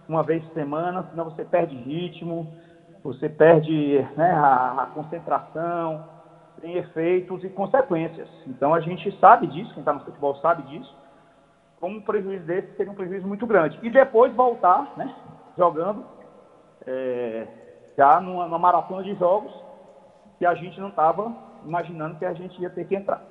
uma 0.08 0.22
vez 0.22 0.42
por 0.44 0.54
semana, 0.54 1.06
senão 1.10 1.24
você 1.24 1.44
perde 1.44 1.76
ritmo, 1.76 2.52
você 3.02 3.28
perde 3.28 4.06
né, 4.16 4.30
a, 4.32 4.82
a 4.82 4.86
concentração, 4.86 6.04
tem 6.60 6.76
efeitos 6.76 7.42
e 7.44 7.48
consequências. 7.48 8.28
Então 8.46 8.74
a 8.74 8.80
gente 8.80 9.16
sabe 9.20 9.46
disso, 9.46 9.72
quem 9.72 9.80
está 9.80 9.92
no 9.92 10.00
futebol 10.00 10.36
sabe 10.36 10.62
disso, 10.64 10.94
como 11.80 11.98
um 11.98 12.00
prejuízo 12.00 12.44
desse 12.44 12.76
seria 12.76 12.92
um 12.92 12.96
prejuízo 12.96 13.26
muito 13.26 13.46
grande. 13.46 13.78
E 13.82 13.90
depois 13.90 14.34
voltar, 14.34 14.92
né, 14.96 15.14
jogando 15.56 16.04
é, 16.86 17.46
já 17.96 18.20
numa, 18.20 18.44
numa 18.44 18.58
maratona 18.58 19.02
de 19.02 19.14
jogos 19.14 19.52
que 20.38 20.46
a 20.46 20.54
gente 20.54 20.78
não 20.80 20.88
estava 20.88 21.32
imaginando 21.64 22.16
que 22.16 22.24
a 22.24 22.34
gente 22.34 22.60
ia 22.60 22.70
ter 22.70 22.86
que 22.86 22.94
entrar. 22.94 23.22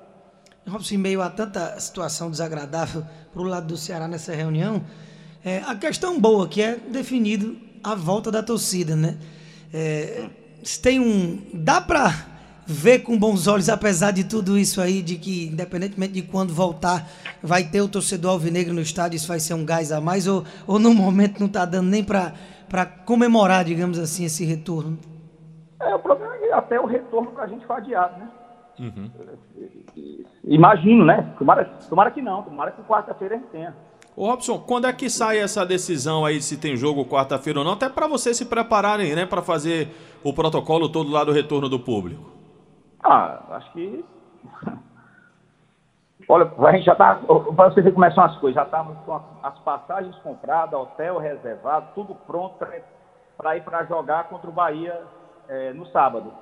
Robson, 0.68 0.96
em 0.96 0.98
meio 0.98 1.22
a 1.22 1.30
tanta 1.30 1.78
situação 1.80 2.30
desagradável 2.30 3.02
para 3.32 3.40
o 3.40 3.44
lado 3.44 3.66
do 3.66 3.76
Ceará 3.76 4.06
nessa 4.06 4.34
reunião, 4.34 4.82
é, 5.44 5.58
a 5.66 5.74
questão 5.74 6.20
boa 6.20 6.46
que 6.46 6.60
é 6.60 6.76
definido 6.76 7.56
a 7.82 7.94
volta 7.94 8.30
da 8.30 8.42
torcida, 8.42 8.94
né? 8.94 9.16
É, 9.72 10.28
tem 10.82 11.00
um. 11.00 11.38
Dá 11.52 11.80
para 11.80 12.12
ver 12.66 12.98
com 12.98 13.18
bons 13.18 13.46
olhos, 13.46 13.70
apesar 13.70 14.10
de 14.10 14.24
tudo 14.24 14.58
isso 14.58 14.80
aí, 14.80 15.00
de 15.00 15.16
que, 15.16 15.46
independentemente 15.46 16.12
de 16.12 16.22
quando 16.22 16.52
voltar, 16.52 17.08
vai 17.42 17.64
ter 17.64 17.80
o 17.80 17.88
torcedor 17.88 18.32
alvinegro 18.32 18.74
no 18.74 18.82
estádio, 18.82 19.16
isso 19.16 19.26
vai 19.26 19.40
ser 19.40 19.54
um 19.54 19.64
gás 19.64 19.90
a 19.90 20.02
mais, 20.02 20.26
ou, 20.26 20.44
ou 20.66 20.78
no 20.78 20.92
momento 20.94 21.40
não 21.40 21.46
está 21.46 21.64
dando 21.64 21.88
nem 21.88 22.04
para 22.04 22.34
comemorar, 23.06 23.64
digamos 23.64 23.98
assim, 23.98 24.26
esse 24.26 24.44
retorno? 24.44 24.98
É, 25.80 25.94
o 25.94 25.98
problema 25.98 26.34
é 26.34 26.38
que 26.38 26.52
até 26.52 26.78
o 26.78 26.84
retorno 26.84 27.30
para 27.30 27.44
a 27.44 27.46
gente 27.46 27.64
foi 27.66 27.76
adiado, 27.76 28.18
né? 28.18 28.28
Uhum. 28.80 29.10
Imagino, 30.44 31.04
né? 31.04 31.34
Tomara, 31.38 31.64
tomara 31.88 32.10
que 32.10 32.20
não, 32.22 32.42
tomara 32.42 32.70
que 32.70 32.82
quarta-feira 32.82 33.36
a 33.36 33.38
gente 33.38 33.48
tenha. 33.48 33.74
Ô 34.18 34.26
Robson, 34.26 34.58
quando 34.58 34.88
é 34.88 34.92
que 34.92 35.08
sai 35.08 35.38
essa 35.38 35.64
decisão 35.64 36.24
aí 36.24 36.42
se 36.42 36.60
tem 36.60 36.76
jogo 36.76 37.04
quarta-feira 37.04 37.60
ou 37.60 37.64
não? 37.64 37.74
Até 37.74 37.88
para 37.88 38.08
vocês 38.08 38.36
se 38.36 38.44
prepararem, 38.44 39.14
né, 39.14 39.24
para 39.24 39.42
fazer 39.42 39.94
o 40.24 40.32
protocolo 40.32 40.88
todo 40.88 41.08
lá 41.08 41.22
do 41.22 41.30
retorno 41.30 41.68
do 41.68 41.78
público. 41.78 42.28
Ah, 43.00 43.40
acho 43.50 43.72
que 43.72 44.04
Olha, 46.28 46.52
a 46.58 46.72
gente 46.72 46.84
já 46.84 46.96
tá, 46.96 47.20
para 47.54 47.70
você 47.70 47.80
ver 47.80 47.92
como 47.92 48.10
são 48.12 48.24
as 48.24 48.36
coisas, 48.38 48.56
já 48.56 48.64
estamos 48.64 48.98
com 49.06 49.20
as 49.40 49.56
passagens 49.60 50.16
compradas, 50.16 50.80
hotel 50.80 51.18
reservado, 51.18 51.86
tudo 51.94 52.16
pronto 52.26 52.56
para 53.36 53.56
ir 53.56 53.62
para 53.62 53.84
jogar 53.84 54.24
contra 54.24 54.50
o 54.50 54.52
Bahia 54.52 55.00
é, 55.48 55.72
no 55.72 55.86
sábado. 55.86 56.32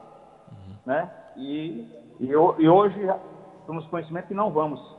Uhum. 0.50 0.76
Né? 0.87 1.11
E, 1.37 1.87
e, 2.21 2.30
e, 2.30 2.68
hoje 2.68 2.99
temos 3.66 3.87
conhecimento 3.88 4.28
que 4.28 4.35
não 4.35 4.50
vamos 4.50 4.96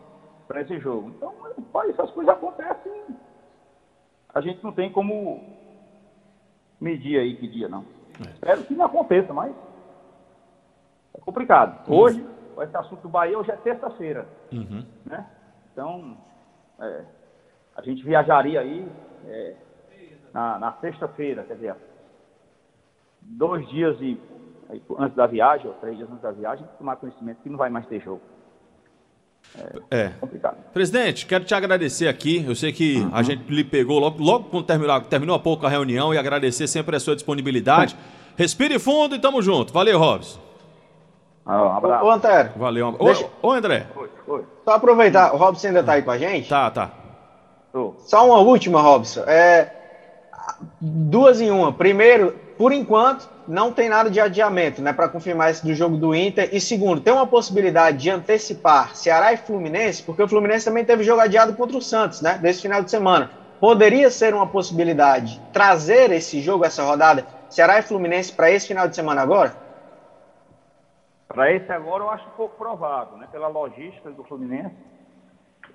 para 0.48 0.62
esse 0.62 0.80
jogo. 0.80 1.10
Então, 1.10 1.34
essas 1.90 2.10
coisas 2.12 2.34
acontecem. 2.34 3.04
A 4.34 4.42
gente 4.42 4.64
não 4.64 4.72
tem 4.72 4.92
como 4.92 5.44
medir 6.80 7.20
aí 7.20 7.36
que 7.36 7.48
dia, 7.48 7.68
não. 7.68 7.86
É. 8.26 8.30
Espero 8.32 8.64
que 8.64 8.74
não 8.74 8.86
aconteça, 8.86 9.34
mas 9.34 9.54
é 11.14 11.20
complicado. 11.20 11.90
Uhum. 11.90 11.98
Hoje, 11.98 12.26
esse 12.62 12.78
assunto 12.78 13.02
do 13.02 13.10
Bahia, 13.10 13.38
hoje 13.38 13.52
é 13.52 13.56
terça-feira. 13.58 14.28
Uhum. 14.52 14.86
Né? 15.06 15.28
Então, 15.72 16.18
é, 16.80 17.06
a 17.76 17.82
gente 17.82 18.04
viajaria 18.04 18.60
aí 18.62 18.88
é, 19.26 19.56
na, 20.34 20.60
na 20.60 20.74
sexta-feira, 20.74 21.44
quer 21.44 21.56
dizer, 21.56 21.76
dois 23.22 23.68
dias 23.70 23.98
e, 24.02 24.20
antes 24.98 25.16
da 25.16 25.28
viagem, 25.28 25.68
ou 25.68 25.74
três 25.76 25.98
dias 25.98 26.10
antes 26.10 26.22
da 26.22 26.32
viagem, 26.32 26.68
tomar 26.78 26.96
conhecimento 26.96 27.42
que 27.42 27.50
não 27.50 27.58
vai 27.58 27.70
mais 27.70 27.86
ter 27.88 28.00
jogo. 28.00 28.22
É, 29.90 29.98
é. 30.00 30.12
complicado. 30.20 30.58
Presidente, 30.74 31.26
quero 31.26 31.44
te 31.44 31.54
agradecer 31.54 32.08
aqui. 32.08 32.44
Eu 32.48 32.56
sei 32.56 32.72
que 32.72 33.00
uhum. 33.00 33.10
a 33.14 33.24
gente 33.24 33.44
lhe 33.52 33.64
pegou 33.64 34.00
logo, 34.00 34.22
logo 34.24 34.50
quando 34.50 34.66
terminou, 34.66 35.02
terminou 35.02 35.36
há 35.36 35.40
pouco 35.40 35.66
a 35.66 35.70
reunião 35.70 36.14
e 36.14 36.18
agradecer 36.18 36.68
sempre 36.68 36.96
a 36.96 37.00
sua 37.00 37.16
disponibilidade. 37.16 37.96
Uhum. 37.96 38.18
Respire 38.36 38.78
fundo 38.78 39.16
e 39.16 39.20
tamo 39.20 39.42
junto. 39.42 39.74
Valeu, 39.74 39.98
Robson. 39.98 40.40
Ah, 41.46 41.64
um 41.64 41.72
abraço. 41.78 42.06
Ô, 42.06 42.12
Antero. 42.12 42.50
Valeu. 42.56 42.96
Ô, 43.00 43.06
Deixa... 43.06 43.26
ô, 43.42 43.52
André. 43.52 43.88
Oi, 43.96 44.10
oi. 44.28 44.44
Só 44.66 44.72
aproveitar, 44.72 45.34
o 45.34 45.38
Robson 45.38 45.68
ainda 45.68 45.84
tá 45.84 45.94
aí 45.94 46.02
com 46.02 46.12
a 46.12 46.18
gente? 46.18 46.50
Tá, 46.50 46.70
tá. 46.70 46.92
Só 48.00 48.26
uma 48.26 48.40
última, 48.40 48.82
Robson. 48.82 49.22
É, 49.22 49.72
duas 50.82 51.40
em 51.40 51.50
uma. 51.52 51.72
Primeiro, 51.72 52.36
por 52.58 52.72
enquanto, 52.72 53.30
não 53.48 53.72
tem 53.72 53.88
nada 53.88 54.10
de 54.10 54.20
adiamento, 54.20 54.82
né, 54.82 54.92
para 54.92 55.08
confirmar 55.08 55.52
esse 55.52 55.64
do 55.64 55.74
jogo 55.74 55.96
do 55.96 56.14
Inter. 56.16 56.50
E 56.52 56.60
segundo, 56.60 57.00
tem 57.00 57.14
uma 57.14 57.28
possibilidade 57.28 57.98
de 57.98 58.10
antecipar 58.10 58.96
Ceará 58.96 59.32
e 59.32 59.38
Fluminense, 59.38 60.02
porque 60.04 60.24
o 60.24 60.28
Fluminense 60.28 60.66
também 60.66 60.84
teve 60.84 61.04
jogo 61.04 61.22
adiado 61.22 61.54
contra 61.54 61.78
o 61.78 61.82
Santos, 61.82 62.22
né, 62.22 62.38
desse 62.40 62.62
final 62.64 62.84
de 62.84 62.90
semana. 62.90 63.30
Poderia 63.60 64.10
ser 64.10 64.34
uma 64.34 64.48
possibilidade 64.48 65.40
trazer 65.54 66.12
esse 66.12 66.42
jogo, 66.42 66.66
essa 66.66 66.84
rodada, 66.84 67.26
Ceará 67.50 67.78
e 67.78 67.84
Fluminense 67.84 68.32
para 68.34 68.52
esse 68.52 68.68
final 68.68 68.88
de 68.88 68.96
semana 68.96 69.22
agora? 69.22 69.56
Para 71.28 71.52
esse 71.54 71.72
agora 71.72 72.04
eu 72.04 72.10
acho 72.10 72.26
pouco 72.36 72.58
provável, 72.58 73.18
né, 73.18 73.28
pela 73.32 73.48
logística 73.48 74.10
do 74.10 74.24
Fluminense. 74.24 74.76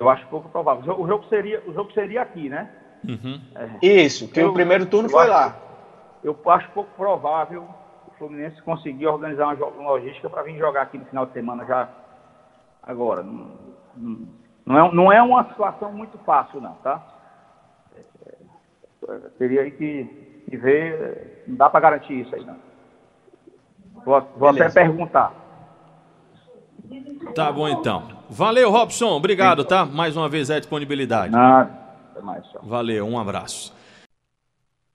Eu 0.00 0.08
acho 0.08 0.26
pouco 0.26 0.48
provável. 0.48 0.98
O 0.98 1.06
jogo 1.06 1.24
seria, 1.28 1.62
o 1.66 1.72
jogo 1.72 1.92
seria 1.92 2.22
aqui, 2.22 2.48
né? 2.48 2.68
Uhum. 3.06 3.40
É. 3.54 3.86
Isso, 3.86 4.26
que 4.26 4.40
eu, 4.40 4.50
o 4.50 4.52
primeiro 4.52 4.86
turno 4.86 5.08
foi 5.08 5.28
lá 5.28 5.71
eu 6.22 6.38
acho 6.46 6.70
pouco 6.70 6.90
provável 6.96 7.66
o 8.06 8.10
Fluminense 8.18 8.60
conseguir 8.62 9.06
organizar 9.06 9.54
uma 9.54 9.90
logística 9.90 10.30
para 10.30 10.42
vir 10.42 10.58
jogar 10.58 10.82
aqui 10.82 10.98
no 10.98 11.04
final 11.06 11.26
de 11.26 11.32
semana 11.32 11.64
já 11.64 11.88
agora. 12.82 13.22
Não, 13.22 13.50
não, 14.64 14.78
é, 14.78 14.94
não 14.94 15.12
é 15.12 15.22
uma 15.22 15.44
situação 15.48 15.92
muito 15.92 16.18
fácil, 16.18 16.60
não, 16.60 16.74
tá? 16.76 17.02
É, 19.08 19.14
teria 19.38 19.70
que, 19.70 20.44
que 20.48 20.56
ver, 20.56 21.44
não 21.48 21.56
dá 21.56 21.68
para 21.68 21.80
garantir 21.80 22.20
isso 22.20 22.34
aí, 22.34 22.44
não. 22.44 22.56
Vou, 24.04 24.20
vou 24.36 24.48
até 24.48 24.68
perguntar. 24.70 25.32
Tá 27.34 27.50
bom 27.50 27.68
então. 27.68 28.08
Valeu, 28.28 28.70
Robson. 28.70 29.10
Obrigado, 29.10 29.64
tá? 29.64 29.84
Mais 29.86 30.16
uma 30.16 30.28
vez 30.28 30.50
a 30.50 30.58
disponibilidade. 30.58 31.32
Nada. 31.32 31.70
Até 32.10 32.20
mais, 32.20 32.46
tchau. 32.48 32.60
Valeu, 32.64 33.06
um 33.06 33.18
abraço. 33.18 33.74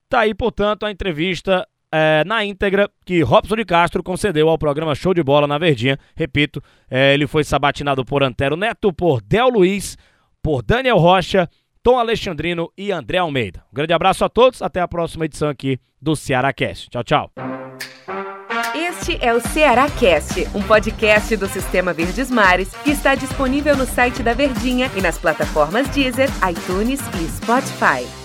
Tá 0.09 0.21
aí, 0.21 0.33
portanto, 0.33 0.85
a 0.85 0.91
entrevista 0.91 1.67
é, 1.91 2.23
na 2.25 2.43
íntegra 2.43 2.89
que 3.05 3.21
Robson 3.21 3.55
de 3.55 3.65
Castro 3.65 4.03
concedeu 4.03 4.49
ao 4.49 4.57
programa 4.57 4.95
Show 4.95 5.13
de 5.13 5.23
Bola 5.23 5.47
na 5.47 5.57
Verdinha. 5.57 5.99
Repito, 6.15 6.61
é, 6.89 7.13
ele 7.13 7.27
foi 7.27 7.43
sabatinado 7.43 8.05
por 8.05 8.23
Antero 8.23 8.55
Neto, 8.55 8.93
por 8.93 9.21
Del 9.21 9.49
Luiz, 9.49 9.97
por 10.41 10.61
Daniel 10.61 10.97
Rocha, 10.97 11.49
Tom 11.83 11.99
Alexandrino 11.99 12.71
e 12.77 12.91
André 12.91 13.17
Almeida. 13.17 13.63
Um 13.71 13.75
grande 13.75 13.93
abraço 13.93 14.23
a 14.23 14.29
todos, 14.29 14.61
até 14.61 14.79
a 14.81 14.87
próxima 14.87 15.25
edição 15.25 15.49
aqui 15.49 15.79
do 16.01 16.15
Ceará 16.15 16.53
Cast. 16.53 16.89
Tchau, 16.89 17.03
tchau. 17.03 17.31
Este 18.75 19.17
é 19.21 19.33
o 19.33 19.39
Ceará 19.39 19.89
Cast, 19.89 20.47
um 20.55 20.61
podcast 20.63 21.35
do 21.35 21.47
Sistema 21.47 21.93
Verdes 21.93 22.31
Mares 22.31 22.73
que 22.83 22.91
está 22.91 23.15
disponível 23.15 23.75
no 23.75 23.85
site 23.85 24.23
da 24.23 24.33
Verdinha 24.33 24.89
e 24.95 25.01
nas 25.01 25.17
plataformas 25.17 25.87
Deezer, 25.89 26.29
iTunes 26.49 26.99
e 27.21 27.27
Spotify. 27.27 28.16